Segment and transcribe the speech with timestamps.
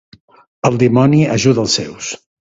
[0.69, 2.11] El dimoni ajuda els seus.